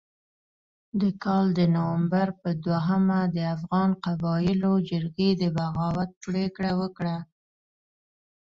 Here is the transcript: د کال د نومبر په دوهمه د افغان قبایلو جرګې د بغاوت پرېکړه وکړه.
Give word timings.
د 1.01 1.03
کال 1.23 1.45
د 1.59 1.59
نومبر 1.75 2.27
په 2.41 2.49
دوهمه 2.65 3.19
د 3.35 3.37
افغان 3.55 3.89
قبایلو 4.05 4.73
جرګې 4.89 5.29
د 5.41 5.43
بغاوت 5.57 6.09
پرېکړه 6.25 6.71
وکړه. 6.81 7.17